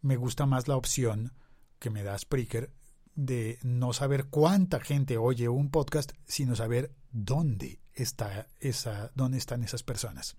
me 0.01 0.17
gusta 0.17 0.47
más 0.47 0.69
la 0.69 0.77
opción 0.77 1.33
que 1.79 1.91
me 1.91 2.03
da 2.03 2.19
Spreaker 2.19 2.73
de 3.15 3.59
no 3.63 3.93
saber 3.93 4.27
cuánta 4.27 4.81
gente 4.81 5.19
oye 5.19 5.49
un 5.49 5.71
podcast, 5.71 6.13
sino 6.27 6.55
saber 6.55 6.95
dónde 7.11 7.81
está 7.95 8.47
esa, 8.61 9.11
dónde 9.15 9.39
están 9.39 9.65
esas 9.65 9.83
personas, 9.83 10.37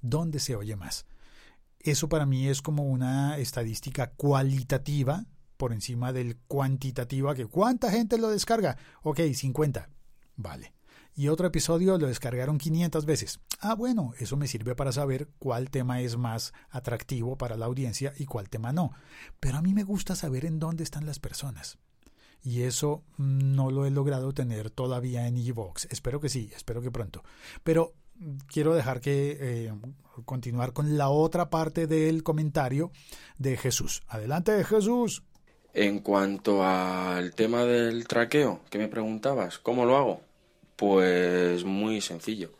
dónde 0.00 0.40
se 0.40 0.56
oye 0.56 0.76
más. 0.76 1.06
Eso 1.80 2.08
para 2.08 2.24
mí 2.24 2.48
es 2.48 2.62
como 2.62 2.84
una 2.84 3.36
estadística 3.36 4.12
cualitativa 4.12 5.26
por 5.64 5.72
encima 5.72 6.12
del 6.12 6.36
cuantitativa 6.36 7.34
que 7.34 7.46
cuánta 7.46 7.90
gente 7.90 8.18
lo 8.18 8.28
descarga. 8.28 8.76
Ok, 9.02 9.20
50. 9.32 9.88
Vale. 10.36 10.74
Y 11.14 11.28
otro 11.28 11.46
episodio 11.46 11.96
lo 11.96 12.06
descargaron 12.06 12.58
500 12.58 13.06
veces. 13.06 13.40
Ah, 13.60 13.74
bueno, 13.74 14.12
eso 14.18 14.36
me 14.36 14.46
sirve 14.46 14.74
para 14.74 14.92
saber 14.92 15.30
cuál 15.38 15.70
tema 15.70 16.02
es 16.02 16.18
más 16.18 16.52
atractivo 16.68 17.38
para 17.38 17.56
la 17.56 17.64
audiencia 17.64 18.12
y 18.18 18.26
cuál 18.26 18.50
tema 18.50 18.74
no. 18.74 18.92
Pero 19.40 19.56
a 19.56 19.62
mí 19.62 19.72
me 19.72 19.84
gusta 19.84 20.14
saber 20.14 20.44
en 20.44 20.58
dónde 20.58 20.84
están 20.84 21.06
las 21.06 21.18
personas. 21.18 21.78
Y 22.42 22.64
eso 22.64 23.02
no 23.16 23.70
lo 23.70 23.86
he 23.86 23.90
logrado 23.90 24.34
tener 24.34 24.68
todavía 24.68 25.26
en 25.26 25.38
Evox. 25.38 25.86
Espero 25.90 26.20
que 26.20 26.28
sí, 26.28 26.50
espero 26.54 26.82
que 26.82 26.90
pronto. 26.90 27.24
Pero 27.62 27.94
quiero 28.48 28.74
dejar 28.74 29.00
que 29.00 29.38
eh, 29.40 29.72
continuar 30.26 30.74
con 30.74 30.98
la 30.98 31.08
otra 31.08 31.48
parte 31.48 31.86
del 31.86 32.22
comentario 32.22 32.92
de 33.38 33.56
Jesús. 33.56 34.02
Adelante, 34.08 34.62
Jesús. 34.62 35.22
En 35.74 35.98
cuanto 35.98 36.64
al 36.64 37.34
tema 37.34 37.64
del 37.64 38.06
traqueo 38.06 38.60
que 38.70 38.78
me 38.78 38.86
preguntabas, 38.86 39.58
¿cómo 39.58 39.84
lo 39.84 39.96
hago? 39.96 40.20
Pues 40.76 41.64
muy 41.64 42.00
sencillo. 42.00 42.52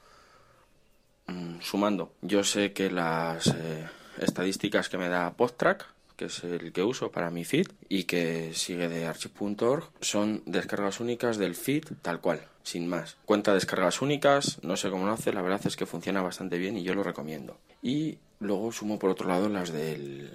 Mm, 1.28 1.60
Sumando, 1.60 2.12
yo 2.22 2.42
sé 2.42 2.72
que 2.72 2.90
las 2.90 3.46
eh, 3.46 3.88
estadísticas 4.18 4.88
que 4.88 4.98
me 4.98 5.08
da 5.08 5.32
PodTrack, 5.32 5.86
que 6.16 6.24
es 6.24 6.42
el 6.42 6.72
que 6.72 6.82
uso 6.82 7.12
para 7.12 7.30
mi 7.30 7.44
feed 7.44 7.68
y 7.88 8.04
que 8.04 8.52
sigue 8.52 8.88
de 8.88 9.06
archive.org, 9.06 9.90
son 10.00 10.42
descargas 10.44 10.98
únicas 10.98 11.38
del 11.38 11.54
feed 11.54 11.84
tal 12.02 12.20
cual, 12.20 12.40
sin 12.64 12.88
más. 12.88 13.16
Cuenta 13.26 13.52
de 13.52 13.56
descargas 13.56 14.02
únicas, 14.02 14.58
no 14.62 14.76
sé 14.76 14.90
cómo 14.90 15.06
lo 15.06 15.12
hace, 15.12 15.32
la 15.32 15.42
verdad 15.42 15.60
es 15.64 15.76
que 15.76 15.86
funciona 15.86 16.20
bastante 16.20 16.58
bien 16.58 16.76
y 16.76 16.82
yo 16.82 16.94
lo 16.94 17.04
recomiendo. 17.04 17.58
Y 17.80 18.18
luego 18.40 18.72
sumo 18.72 18.98
por 18.98 19.10
otro 19.10 19.28
lado 19.28 19.48
las 19.48 19.72
del 19.72 20.32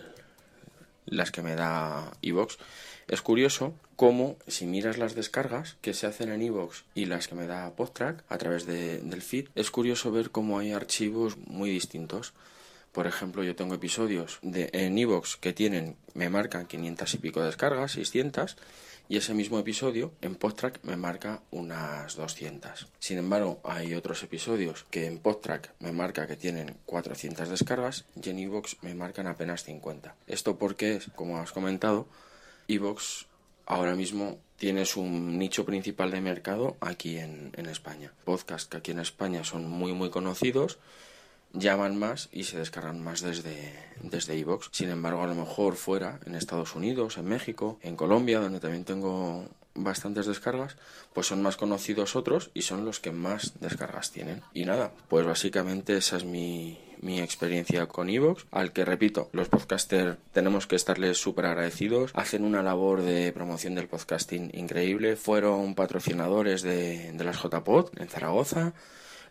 las 1.09 1.31
que 1.31 1.41
me 1.41 1.55
da 1.55 2.11
Evox. 2.21 2.57
Es 3.07 3.21
curioso 3.21 3.73
cómo 3.95 4.37
si 4.47 4.65
miras 4.65 4.97
las 4.97 5.15
descargas 5.15 5.77
que 5.81 5.93
se 5.93 6.07
hacen 6.07 6.31
en 6.31 6.41
Evox 6.41 6.85
y 6.95 7.05
las 7.05 7.27
que 7.27 7.35
me 7.35 7.47
da 7.47 7.71
PodTrack 7.75 8.23
a 8.29 8.37
través 8.37 8.65
de, 8.65 8.99
del 8.99 9.21
feed, 9.21 9.47
es 9.55 9.71
curioso 9.71 10.11
ver 10.11 10.31
cómo 10.31 10.59
hay 10.59 10.71
archivos 10.71 11.37
muy 11.47 11.69
distintos. 11.69 12.33
Por 12.91 13.07
ejemplo, 13.07 13.43
yo 13.43 13.55
tengo 13.55 13.75
episodios 13.75 14.39
de, 14.41 14.69
en 14.73 14.97
Evox 14.97 15.37
que 15.37 15.53
tienen, 15.53 15.95
me 16.13 16.29
marcan 16.29 16.65
500 16.67 17.13
y 17.13 17.17
pico 17.17 17.43
descargas, 17.43 17.93
600, 17.93 18.57
y 19.09 19.17
ese 19.17 19.33
mismo 19.33 19.57
episodio 19.57 20.13
en 20.21 20.35
PodTrack 20.35 20.83
me 20.83 20.95
marca 20.95 21.41
unas 21.49 22.15
200. 22.15 22.87
Sin 22.99 23.17
embargo, 23.17 23.59
hay 23.63 23.95
otros 23.95 24.21
episodios 24.21 24.85
que 24.91 25.07
en 25.07 25.17
PodTrack 25.17 25.73
me 25.79 25.91
marca 25.91 26.27
que 26.27 26.35
tienen 26.35 26.77
400 26.85 27.49
descargas 27.49 28.05
y 28.21 28.29
en 28.29 28.37
Evox 28.37 28.77
me 28.83 28.93
marcan 28.93 29.25
apenas 29.25 29.63
50. 29.63 30.15
Esto 30.27 30.57
porque, 30.59 31.01
como 31.15 31.39
has 31.39 31.51
comentado, 31.51 32.07
Evox 32.67 33.25
ahora 33.65 33.95
mismo 33.95 34.37
tienes 34.57 34.95
un 34.95 35.39
nicho 35.39 35.65
principal 35.65 36.11
de 36.11 36.21
mercado 36.21 36.77
aquí 36.79 37.17
en, 37.17 37.51
en 37.57 37.65
España. 37.65 38.13
Podcasts 38.25 38.69
que 38.69 38.77
aquí 38.77 38.91
en 38.91 38.99
España 38.99 39.43
son 39.43 39.67
muy 39.67 39.91
muy 39.93 40.11
conocidos 40.11 40.77
llaman 41.53 41.97
más 41.97 42.29
y 42.31 42.43
se 42.43 42.57
descargan 42.57 43.03
más 43.03 43.21
desde 43.21 43.89
desde 44.01 44.37
iVoox. 44.37 44.69
Sin 44.71 44.89
embargo, 44.89 45.23
a 45.23 45.27
lo 45.27 45.35
mejor 45.35 45.75
fuera, 45.75 46.19
en 46.25 46.35
Estados 46.35 46.75
Unidos, 46.75 47.17
en 47.17 47.25
México, 47.25 47.79
en 47.81 47.95
Colombia, 47.95 48.39
donde 48.39 48.59
también 48.59 48.85
tengo 48.85 49.45
bastantes 49.75 50.25
descargas, 50.25 50.77
pues 51.13 51.27
son 51.27 51.41
más 51.41 51.55
conocidos 51.55 52.15
otros 52.15 52.51
y 52.53 52.63
son 52.63 52.85
los 52.85 52.99
que 52.99 53.11
más 53.11 53.53
descargas 53.61 54.11
tienen. 54.11 54.41
Y 54.53 54.65
nada, 54.65 54.91
pues 55.07 55.25
básicamente 55.25 55.95
esa 55.95 56.17
es 56.17 56.25
mi, 56.25 56.79
mi 57.01 57.21
experiencia 57.21 57.85
con 57.85 58.09
Evox, 58.09 58.45
al 58.51 58.73
que 58.73 58.83
repito, 58.83 59.29
los 59.31 59.47
podcasters 59.47 60.17
tenemos 60.33 60.67
que 60.67 60.75
estarles 60.75 61.17
súper 61.17 61.45
agradecidos, 61.45 62.11
hacen 62.13 62.43
una 62.43 62.63
labor 62.63 63.01
de 63.01 63.31
promoción 63.31 63.75
del 63.75 63.87
podcasting 63.87 64.51
increíble, 64.53 65.15
fueron 65.15 65.75
patrocinadores 65.75 66.61
de, 66.61 67.13
de 67.13 67.23
las 67.23 67.41
JPod 67.41 67.91
en 67.97 68.09
Zaragoza, 68.09 68.73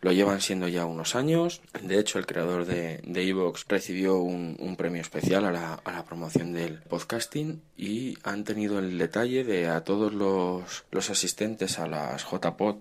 lo 0.00 0.12
llevan 0.12 0.40
siendo 0.40 0.68
ya 0.68 0.86
unos 0.86 1.14
años. 1.14 1.60
De 1.82 1.98
hecho, 1.98 2.18
el 2.18 2.26
creador 2.26 2.64
de 2.66 3.00
Evox 3.04 3.66
recibió 3.68 4.18
un, 4.18 4.56
premio 4.76 5.00
especial 5.00 5.44
a 5.44 5.50
la, 5.50 5.74
a 5.74 5.92
la, 5.92 6.04
promoción 6.04 6.52
del 6.52 6.80
podcasting 6.82 7.60
y 7.76 8.16
han 8.22 8.44
tenido 8.44 8.78
el 8.78 8.96
detalle 8.96 9.42
de 9.42 9.68
a 9.68 9.82
todos 9.82 10.12
los, 10.12 10.84
los 10.92 11.10
asistentes 11.10 11.80
a 11.80 11.88
las 11.88 12.24
JPod 12.24 12.76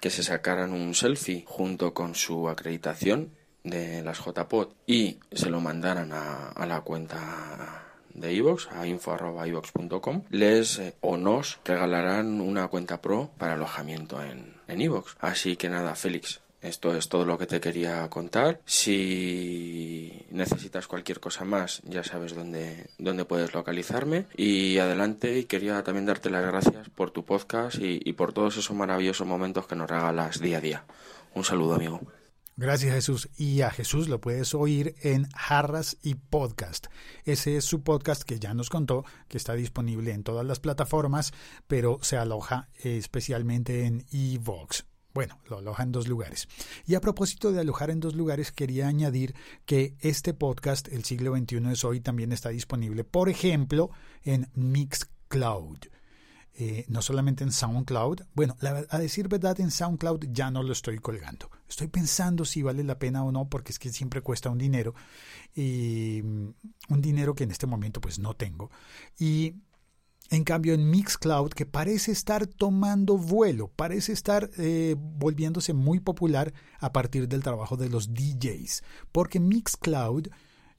que 0.00 0.10
se 0.10 0.22
sacaran 0.22 0.72
un 0.72 0.94
selfie 0.94 1.44
junto 1.46 1.94
con 1.94 2.14
su 2.14 2.48
acreditación 2.48 3.30
de 3.64 4.02
las 4.02 4.18
JPod 4.18 4.68
y 4.86 5.20
se 5.30 5.48
lo 5.48 5.60
mandaran 5.60 6.12
a, 6.12 6.48
a 6.48 6.66
la 6.66 6.80
cuenta 6.82 7.92
de 8.12 8.32
iVoox 8.34 8.68
a 8.72 8.86
info.ivox.com 8.86 10.22
les 10.30 10.78
eh, 10.78 10.94
o 11.00 11.16
nos 11.16 11.60
regalarán 11.64 12.40
una 12.40 12.68
cuenta 12.68 13.00
pro 13.00 13.30
para 13.38 13.54
alojamiento 13.54 14.22
en 14.22 14.51
en 14.68 14.80
iVoox. 14.80 15.16
Así 15.20 15.56
que 15.56 15.68
nada, 15.68 15.94
Félix, 15.94 16.40
esto 16.62 16.94
es 16.94 17.08
todo 17.08 17.24
lo 17.24 17.38
que 17.38 17.46
te 17.46 17.60
quería 17.60 18.08
contar. 18.08 18.60
Si 18.64 20.24
necesitas 20.30 20.86
cualquier 20.86 21.18
cosa 21.18 21.44
más, 21.44 21.82
ya 21.84 22.04
sabes 22.04 22.36
dónde, 22.36 22.86
dónde 22.98 23.24
puedes 23.24 23.52
localizarme. 23.52 24.26
Y 24.36 24.78
adelante, 24.78 25.38
y 25.38 25.44
quería 25.44 25.82
también 25.82 26.06
darte 26.06 26.30
las 26.30 26.46
gracias 26.46 26.88
por 26.90 27.10
tu 27.10 27.24
podcast 27.24 27.78
y, 27.78 28.00
y 28.04 28.12
por 28.12 28.32
todos 28.32 28.56
esos 28.56 28.76
maravillosos 28.76 29.26
momentos 29.26 29.66
que 29.66 29.74
nos 29.74 29.90
regalas 29.90 30.40
día 30.40 30.58
a 30.58 30.60
día. 30.60 30.84
Un 31.34 31.44
saludo, 31.44 31.74
amigo. 31.74 32.00
Gracias 32.56 32.94
Jesús. 32.94 33.30
Y 33.36 33.62
a 33.62 33.70
Jesús 33.70 34.08
lo 34.08 34.20
puedes 34.20 34.54
oír 34.54 34.94
en 35.02 35.28
Jarras 35.30 35.96
y 36.02 36.16
Podcast. 36.16 36.88
Ese 37.24 37.56
es 37.56 37.64
su 37.64 37.82
podcast 37.82 38.24
que 38.24 38.38
ya 38.38 38.52
nos 38.52 38.68
contó, 38.68 39.04
que 39.28 39.38
está 39.38 39.54
disponible 39.54 40.12
en 40.12 40.22
todas 40.22 40.44
las 40.44 40.60
plataformas, 40.60 41.32
pero 41.66 41.98
se 42.02 42.18
aloja 42.18 42.68
especialmente 42.74 43.86
en 43.86 44.04
Evox. 44.12 44.84
Bueno, 45.14 45.38
lo 45.48 45.58
aloja 45.58 45.82
en 45.82 45.92
dos 45.92 46.08
lugares. 46.08 46.46
Y 46.86 46.94
a 46.94 47.00
propósito 47.00 47.52
de 47.52 47.60
alojar 47.60 47.90
en 47.90 48.00
dos 48.00 48.14
lugares, 48.14 48.52
quería 48.52 48.86
añadir 48.86 49.34
que 49.64 49.94
este 50.00 50.34
podcast, 50.34 50.88
El 50.88 51.04
siglo 51.04 51.36
XXI 51.36 51.72
es 51.72 51.84
hoy, 51.84 52.00
también 52.00 52.32
está 52.32 52.50
disponible, 52.50 53.04
por 53.04 53.28
ejemplo, 53.28 53.90
en 54.24 54.50
Mixcloud. 54.54 55.78
Eh, 56.54 56.84
no 56.88 57.00
solamente 57.00 57.44
en 57.44 57.50
SoundCloud. 57.50 58.22
Bueno, 58.34 58.56
a 58.90 58.98
decir 58.98 59.28
verdad, 59.28 59.58
en 59.58 59.70
SoundCloud 59.70 60.26
ya 60.32 60.50
no 60.50 60.62
lo 60.62 60.72
estoy 60.72 60.98
colgando. 60.98 61.50
Estoy 61.66 61.88
pensando 61.88 62.44
si 62.44 62.62
vale 62.62 62.84
la 62.84 62.98
pena 62.98 63.24
o 63.24 63.32
no, 63.32 63.48
porque 63.48 63.72
es 63.72 63.78
que 63.78 63.90
siempre 63.90 64.20
cuesta 64.20 64.50
un 64.50 64.58
dinero. 64.58 64.94
Y 65.54 66.20
un 66.20 67.00
dinero 67.00 67.34
que 67.34 67.44
en 67.44 67.52
este 67.52 67.66
momento 67.66 68.02
pues 68.02 68.18
no 68.18 68.34
tengo. 68.34 68.70
Y 69.18 69.54
en 70.32 70.44
cambio, 70.44 70.74
en 70.74 70.90
Mixcloud, 70.90 71.50
que 71.50 71.66
parece 71.66 72.12
estar 72.12 72.46
tomando 72.46 73.18
vuelo, 73.18 73.68
parece 73.68 74.12
estar 74.12 74.50
eh, 74.56 74.96
volviéndose 74.98 75.74
muy 75.74 76.00
popular 76.00 76.54
a 76.78 76.92
partir 76.92 77.28
del 77.28 77.42
trabajo 77.42 77.76
de 77.76 77.90
los 77.90 78.14
DJs, 78.14 78.82
porque 79.10 79.40
Mixcloud, 79.40 80.28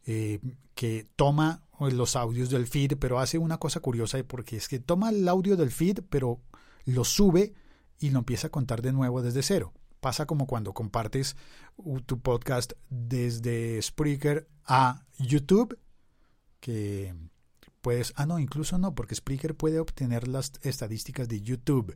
eh, 0.05 0.39
que 0.73 1.07
toma 1.15 1.62
los 1.79 2.15
audios 2.15 2.49
del 2.49 2.67
feed, 2.67 2.97
pero 2.97 3.19
hace 3.19 3.37
una 3.37 3.57
cosa 3.57 3.79
curiosa, 3.79 4.23
porque 4.23 4.57
es 4.57 4.67
que 4.67 4.79
toma 4.79 5.09
el 5.09 5.27
audio 5.27 5.57
del 5.57 5.71
feed, 5.71 5.99
pero 6.09 6.39
lo 6.85 7.03
sube 7.03 7.53
y 7.99 8.09
lo 8.09 8.19
empieza 8.19 8.47
a 8.47 8.51
contar 8.51 8.81
de 8.81 8.93
nuevo 8.93 9.21
desde 9.21 9.43
cero. 9.43 9.73
Pasa 9.99 10.25
como 10.25 10.47
cuando 10.47 10.73
compartes 10.73 11.35
tu 12.05 12.19
podcast 12.19 12.73
desde 12.89 13.81
Spreaker 13.81 14.47
a 14.65 15.05
YouTube, 15.17 15.77
que 16.59 17.15
puedes, 17.81 18.13
ah 18.15 18.25
no, 18.25 18.39
incluso 18.39 18.77
no, 18.77 18.95
porque 18.95 19.15
Spreaker 19.15 19.55
puede 19.55 19.79
obtener 19.79 20.27
las 20.27 20.53
estadísticas 20.61 21.27
de 21.27 21.41
YouTube, 21.41 21.95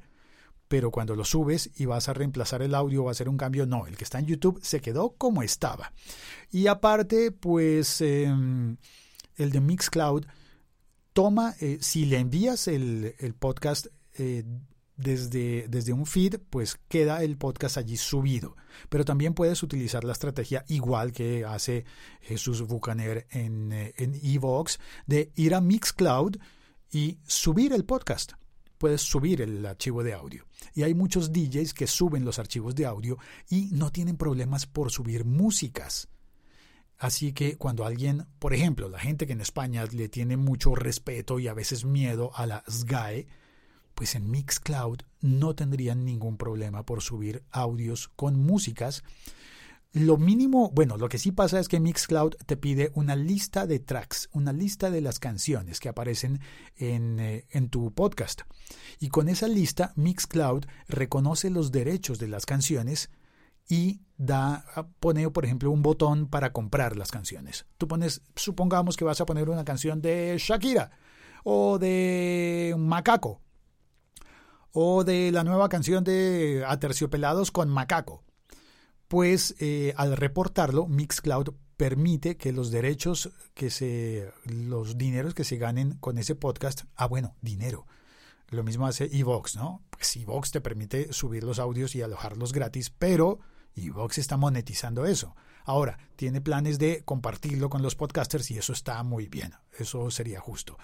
pero 0.68 0.92
cuando 0.92 1.16
lo 1.16 1.24
subes 1.24 1.70
y 1.76 1.86
vas 1.86 2.10
a 2.10 2.14
reemplazar 2.14 2.62
el 2.62 2.76
audio 2.76 3.04
o 3.04 3.08
a 3.10 3.12
hacer 3.12 3.30
un 3.30 3.38
cambio, 3.38 3.66
no, 3.66 3.88
el 3.88 3.98
que 3.98 4.04
está 4.04 4.20
en 4.20 4.26
YouTube 4.26 4.60
se 4.62 4.82
quedó 4.82 5.16
como 5.18 5.44
estaba. 5.44 5.94
Y 6.52 6.68
aparte, 6.68 7.32
pues 7.32 8.02
eh, 8.02 8.34
el 9.38 9.52
de 9.52 9.62
Mixcloud 9.62 10.26
toma, 11.14 11.56
eh, 11.62 11.78
si 11.82 12.06
le 12.06 12.20
envías 12.20 12.68
el, 12.68 13.16
el 13.20 13.34
podcast 13.34 13.88
eh, 14.18 14.44
desde, 14.98 15.68
desde 15.68 15.94
un 15.94 16.06
feed, 16.06 16.40
pues 16.50 16.80
queda 16.88 17.24
el 17.24 17.38
podcast 17.38 17.78
allí 17.78 17.98
subido. 17.98 18.56
Pero 18.90 19.06
también 19.06 19.34
puedes 19.34 19.64
utilizar 19.64 20.04
la 20.04 20.14
estrategia 20.14 20.66
igual 20.68 21.12
que 21.12 21.46
hace 21.46 21.86
Jesús 22.22 22.64
Bucaner 22.64 23.28
en, 23.32 23.72
eh, 23.72 23.94
en 23.98 24.20
Evox, 24.22 24.80
de 25.06 25.32
ir 25.36 25.56
a 25.56 25.62
Mixcloud 25.62 26.36
y 26.92 27.20
subir 27.26 27.74
el 27.74 27.86
podcast. 27.86 28.34
Puedes 28.78 29.02
subir 29.02 29.42
el 29.42 29.66
archivo 29.66 30.04
de 30.04 30.14
audio. 30.14 30.46
Y 30.74 30.84
hay 30.84 30.94
muchos 30.94 31.32
DJs 31.32 31.74
que 31.74 31.88
suben 31.88 32.26
los 32.26 32.38
archivos 32.38 32.76
de 32.76 32.86
audio 32.86 33.18
y 33.50 33.70
no 33.72 33.92
tienen 33.92 34.18
problemas 34.18 34.68
por 34.68 34.92
subir 34.92 35.26
músicas. 35.26 36.10
Así 36.98 37.32
que 37.32 37.58
cuando 37.58 37.86
alguien, 37.86 38.26
por 38.40 38.54
ejemplo, 38.54 38.90
la 38.90 39.00
gente 39.00 39.28
que 39.28 39.34
en 39.34 39.42
España 39.42 39.86
le 39.86 40.10
tiene 40.10 40.36
mucho 40.36 40.74
respeto 40.74 41.40
y 41.40 41.48
a 41.48 41.54
veces 41.54 41.86
miedo 41.86 42.32
a 42.34 42.48
la 42.48 42.64
SGAE, 42.68 43.28
pues 43.94 44.16
en 44.16 44.30
Mixcloud 44.30 45.00
no 45.22 45.56
tendrían 45.56 46.06
ningún 46.06 46.38
problema 46.38 46.84
por 46.84 47.02
subir 47.02 47.44
audios 47.52 48.10
con 48.16 48.40
músicas. 48.40 49.04
Lo 49.94 50.18
mínimo, 50.18 50.72
bueno, 50.72 50.98
lo 50.98 51.10
que 51.10 51.18
sí 51.18 51.32
pasa 51.32 51.60
es 51.60 51.68
que 51.68 51.80
Mixcloud 51.80 52.36
te 52.46 52.58
pide 52.58 52.92
una 52.94 53.16
lista 53.16 53.66
de 53.66 53.80
tracks, 53.80 54.30
una 54.32 54.54
lista 54.54 54.92
de 54.92 55.02
las 55.02 55.20
canciones 55.20 55.80
que 55.80 55.90
aparecen 55.90 56.42
en, 56.76 57.20
eh, 57.20 57.48
en, 57.50 57.70
tu 57.70 57.92
podcast. 57.92 58.42
Y 59.00 59.10
con 59.10 59.30
esa 59.30 59.48
lista, 59.48 59.94
Mixcloud 59.96 60.66
reconoce 60.88 61.50
los 61.50 61.72
derechos 61.72 62.20
de 62.20 62.28
las 62.28 62.46
canciones 62.46 63.10
y 63.68 64.02
da, 64.18 64.66
pone, 65.00 65.30
por 65.30 65.46
ejemplo, 65.46 65.72
un 65.72 65.82
botón 65.82 66.28
para 66.28 66.54
comprar 66.54 66.98
las 66.98 67.12
canciones. 67.12 67.66
Tú 67.78 67.88
pones, 67.88 68.22
supongamos 68.36 68.98
que 68.98 69.06
vas 69.06 69.22
a 69.22 69.26
poner 69.26 69.50
una 69.50 69.66
canción 69.66 70.02
de 70.02 70.38
Shakira 70.40 70.92
o 71.44 71.78
de 71.80 72.76
Macaco 72.78 73.42
o 74.72 75.04
de 75.04 75.32
la 75.32 75.44
nueva 75.44 75.70
canción 75.70 76.04
de 76.04 76.64
Aterciopelados 76.68 77.52
con 77.52 77.70
Macaco. 77.70 78.24
Pues 79.08 79.56
eh, 79.60 79.94
al 79.98 80.18
reportarlo, 80.18 80.88
Mixcloud 80.88 81.50
permite 81.78 82.38
que 82.38 82.52
los 82.52 82.72
derechos 82.72 83.32
que 83.54 83.70
se, 83.70 84.32
los 84.46 84.98
dineros 84.98 85.34
que 85.34 85.44
se 85.44 85.58
ganen 85.58 85.94
con 86.00 86.18
ese 86.18 86.36
podcast, 86.36 86.84
ah 86.96 87.08
bueno, 87.08 87.36
dinero. 87.42 87.86
Lo 88.50 88.64
mismo 88.64 88.88
hace 88.88 89.10
Evox, 89.12 89.56
¿no? 89.56 89.84
Pues 89.90 90.16
Evox 90.16 90.52
te 90.52 90.62
permite 90.62 91.14
subir 91.14 91.44
los 91.44 91.60
audios 91.60 91.96
y 91.96 92.02
alojarlos 92.02 92.54
gratis, 92.54 92.90
pero 92.90 93.40
Evox 93.78 94.18
está 94.18 94.38
monetizando 94.38 95.06
eso. 95.06 95.36
Ahora, 95.66 95.98
tiene 96.16 96.40
planes 96.40 96.80
de 96.80 97.04
compartirlo 97.04 97.70
con 97.70 97.82
los 97.82 97.96
podcasters 97.96 98.50
y 98.52 98.58
eso 98.58 98.72
está 98.74 99.04
muy 99.04 99.28
bien, 99.28 99.54
eso 99.78 100.10
sería 100.10 100.40
justo. 100.40 100.78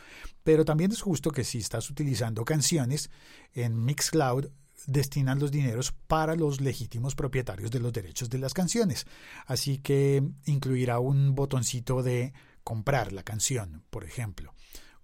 Pero 0.44 0.66
también 0.66 0.92
es 0.92 1.02
justo 1.02 1.32
que 1.32 1.46
si 1.46 1.60
estás 1.60 1.90
utilizando 1.90 2.44
canciones 2.44 3.10
en 3.54 3.86
Mixcloud, 3.86 4.48
destinan 4.86 5.40
los 5.40 5.52
dineros 5.52 5.94
para 6.08 6.36
los 6.36 6.60
legítimos 6.60 7.16
propietarios 7.16 7.72
de 7.72 7.80
los 7.80 7.94
derechos 7.94 8.30
de 8.30 8.40
las 8.40 8.54
canciones. 8.54 9.06
Así 9.46 9.78
que 9.78 10.24
incluirá 10.46 11.00
un 11.00 11.36
botoncito 11.36 12.04
de 12.04 12.34
comprar 12.64 13.14
la 13.14 13.24
canción, 13.24 13.84
por 13.90 14.04
ejemplo, 14.04 14.54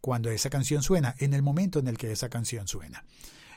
cuando 0.01 0.29
esa 0.29 0.49
canción 0.49 0.83
suena, 0.83 1.15
en 1.19 1.33
el 1.33 1.41
momento 1.41 1.79
en 1.79 1.87
el 1.87 1.97
que 1.97 2.11
esa 2.11 2.29
canción 2.29 2.67
suena. 2.67 3.03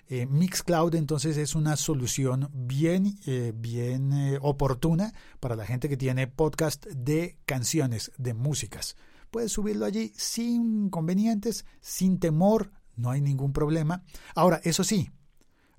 Eh, 0.08 0.26
Mixcloud 0.26 0.94
entonces 0.94 1.36
es 1.36 1.54
una 1.54 1.76
solución 1.76 2.50
bien, 2.52 3.18
eh, 3.26 3.52
bien 3.54 4.12
eh, 4.12 4.38
oportuna 4.42 5.14
para 5.40 5.56
la 5.56 5.64
gente 5.64 5.88
que 5.88 5.96
tiene 5.96 6.26
podcast 6.26 6.86
de 6.86 7.38
canciones, 7.46 8.12
de 8.18 8.34
músicas. 8.34 8.96
Puedes 9.30 9.52
subirlo 9.52 9.86
allí 9.86 10.12
sin 10.16 10.84
inconvenientes, 10.84 11.64
sin 11.80 12.18
temor, 12.18 12.72
no 12.96 13.10
hay 13.10 13.20
ningún 13.20 13.52
problema. 13.52 14.04
Ahora, 14.34 14.60
eso 14.64 14.84
sí, 14.84 15.10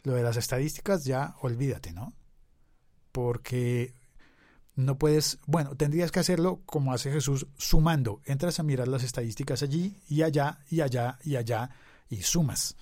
lo 0.03 0.13
de 0.13 0.23
las 0.23 0.37
estadísticas 0.37 1.03
ya 1.05 1.35
olvídate, 1.41 1.93
¿no? 1.93 2.13
Porque 3.11 3.93
no 4.75 4.97
puedes, 4.97 5.37
bueno, 5.45 5.75
tendrías 5.75 6.11
que 6.11 6.19
hacerlo 6.19 6.61
como 6.65 6.93
hace 6.93 7.11
Jesús, 7.11 7.47
sumando. 7.57 8.21
Entras 8.25 8.59
a 8.59 8.63
mirar 8.63 8.87
las 8.87 9.03
estadísticas 9.03 9.61
allí 9.61 10.01
y 10.07 10.23
allá 10.23 10.59
y 10.69 10.81
allá 10.81 11.19
y 11.23 11.35
allá 11.35 11.69
y 12.09 12.23
sumas. 12.23 12.75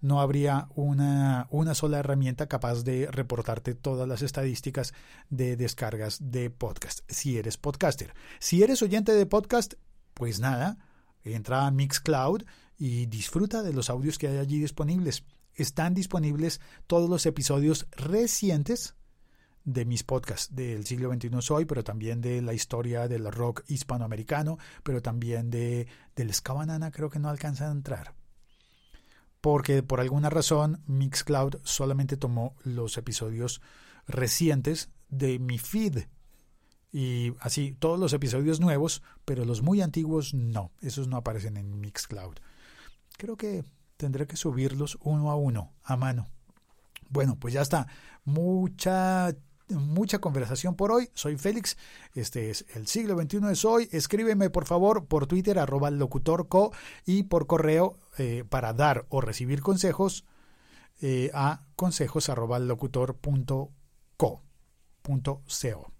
No 0.00 0.20
habría 0.20 0.68
una, 0.74 1.48
una 1.50 1.74
sola 1.74 1.98
herramienta 1.98 2.46
capaz 2.46 2.84
de 2.84 3.10
reportarte 3.10 3.74
todas 3.74 4.08
las 4.08 4.22
estadísticas 4.22 4.94
de 5.28 5.56
descargas 5.56 6.18
de 6.20 6.50
podcast, 6.50 7.00
si 7.08 7.38
eres 7.38 7.56
podcaster. 7.56 8.14
Si 8.38 8.62
eres 8.62 8.82
oyente 8.82 9.12
de 9.12 9.26
podcast, 9.26 9.74
pues 10.14 10.40
nada, 10.40 10.78
entra 11.24 11.66
a 11.66 11.70
Mixcloud 11.70 12.44
y 12.76 13.06
disfruta 13.06 13.62
de 13.62 13.72
los 13.72 13.90
audios 13.90 14.18
que 14.18 14.28
hay 14.28 14.38
allí 14.38 14.60
disponibles. 14.60 15.24
Están 15.54 15.94
disponibles 15.94 16.60
todos 16.86 17.10
los 17.10 17.26
episodios 17.26 17.88
recientes 17.96 18.94
de 19.64 19.84
mis 19.84 20.02
podcasts 20.02 20.54
del 20.54 20.86
siglo 20.86 21.12
XXI 21.12 21.42
soy, 21.42 21.64
pero 21.66 21.84
también 21.84 22.20
de 22.20 22.40
la 22.40 22.54
historia 22.54 23.06
del 23.06 23.30
rock 23.30 23.64
hispanoamericano, 23.66 24.58
pero 24.82 25.02
también 25.02 25.50
de 25.50 25.86
del 26.16 26.32
ska 26.32 26.54
banana 26.54 26.90
creo 26.90 27.10
que 27.10 27.18
no 27.18 27.28
alcanza 27.28 27.68
a 27.68 27.72
entrar. 27.72 28.14
Porque 29.40 29.82
por 29.82 30.00
alguna 30.00 30.30
razón 30.30 30.82
Mixcloud 30.86 31.56
solamente 31.62 32.16
tomó 32.16 32.56
los 32.64 32.96
episodios 32.96 33.60
recientes 34.06 34.90
de 35.08 35.38
mi 35.38 35.58
feed. 35.58 36.06
Y 36.90 37.34
así, 37.40 37.76
todos 37.78 37.98
los 38.00 38.12
episodios 38.12 38.60
nuevos, 38.60 39.02
pero 39.24 39.44
los 39.44 39.62
muy 39.62 39.82
antiguos 39.82 40.34
no, 40.34 40.72
esos 40.80 41.06
no 41.06 41.16
aparecen 41.16 41.56
en 41.56 41.80
Mixcloud. 41.80 42.36
Creo 43.16 43.36
que 43.36 43.64
tendré 43.96 44.26
que 44.26 44.36
subirlos 44.36 44.98
uno 45.02 45.30
a 45.30 45.36
uno, 45.36 45.72
a 45.82 45.96
mano. 45.96 46.28
Bueno, 47.10 47.36
pues 47.38 47.54
ya 47.54 47.62
está. 47.62 47.86
Mucha 48.24 49.34
mucha 49.70 50.18
conversación 50.18 50.74
por 50.74 50.92
hoy. 50.92 51.10
Soy 51.14 51.36
Félix, 51.36 51.76
este 52.14 52.50
es 52.50 52.64
el 52.74 52.86
siglo 52.86 53.20
XXI 53.20 53.38
es 53.50 53.64
hoy. 53.64 53.88
Escríbeme 53.92 54.50
por 54.50 54.64
favor 54.64 55.06
por 55.06 55.26
Twitter 55.26 55.58
arroba 55.58 55.90
locutorco 55.90 56.72
y 57.04 57.24
por 57.24 57.46
correo 57.46 57.96
eh, 58.18 58.44
para 58.48 58.72
dar 58.72 59.06
o 59.08 59.20
recibir 59.20 59.62
consejos 59.62 60.24
eh, 61.00 61.30
a 61.32 61.62
consejos 61.76 62.28
arroba 62.28 62.58
locutor 62.58 63.14
punto 63.16 63.70
co, 64.16 64.42
punto 65.02 65.42
co. 65.46 65.92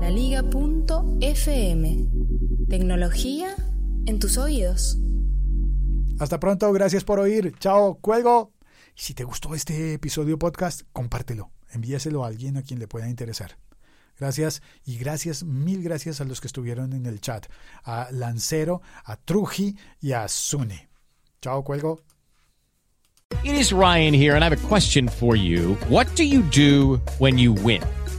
La 0.00 0.10
Liga.fm. 0.10 2.08
Tecnología 2.68 3.54
en 4.06 4.18
tus 4.18 4.38
oídos. 4.38 4.98
Hasta 6.18 6.40
pronto, 6.40 6.72
gracias 6.72 7.04
por 7.04 7.20
oír. 7.20 7.54
Chao, 7.58 7.98
cuelgo. 8.00 8.52
Si 8.94 9.14
te 9.14 9.24
gustó 9.24 9.54
este 9.54 9.94
episodio 9.94 10.38
podcast, 10.38 10.82
compártelo. 10.92 11.50
Envíaselo 11.70 12.24
a 12.24 12.28
alguien 12.28 12.56
a 12.56 12.62
quien 12.62 12.80
le 12.80 12.88
pueda 12.88 13.08
interesar. 13.08 13.56
Gracias 14.18 14.62
y 14.84 14.98
gracias, 14.98 15.44
mil 15.44 15.82
gracias 15.82 16.20
a 16.20 16.24
los 16.24 16.40
que 16.40 16.48
estuvieron 16.48 16.92
en 16.92 17.06
el 17.06 17.20
chat. 17.20 17.46
A 17.84 18.08
Lancero, 18.10 18.82
a 19.04 19.16
Truji 19.16 19.76
y 20.00 20.12
a 20.12 20.26
Sune. 20.26 20.88
Chao, 21.40 21.62
cuelgo. 21.62 22.02
It 23.44 23.54
is 23.54 23.72
Ryan 23.72 24.12
here 24.12 24.34
and 24.34 24.42
I 24.42 24.48
have 24.48 24.64
a 24.64 24.68
question 24.68 25.08
for 25.08 25.36
you. 25.36 25.76
What 25.88 26.06
do 26.16 26.24
you 26.24 26.42
do 26.42 27.00
when 27.18 27.38
you 27.38 27.52
win? 27.52 27.82